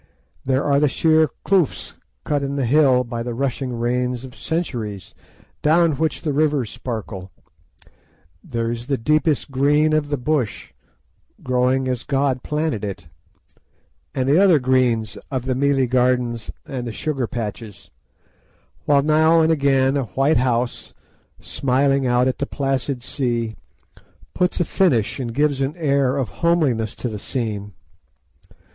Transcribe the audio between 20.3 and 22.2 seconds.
house, smiling